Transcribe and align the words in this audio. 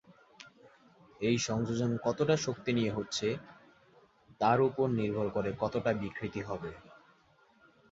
এই 1.21 1.37
সংযোজন 1.47 1.91
কতটা 2.03 2.35
শক্তি 2.37 2.71
নিয়ে 2.73 2.95
হচ্ছে 2.97 3.27
তার 4.41 4.59
ওপর 4.61 4.87
নির্ভর 4.99 5.27
করে 5.29 5.49
কতটা 5.59 5.91
বিকৃতি 6.01 6.41
হবে। 6.41 6.71